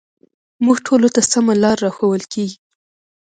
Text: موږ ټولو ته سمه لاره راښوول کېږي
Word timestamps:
موږ 0.65 0.77
ټولو 0.87 1.07
ته 1.15 1.21
سمه 1.31 1.53
لاره 1.63 1.81
راښوول 1.83 2.23
کېږي 2.33 2.57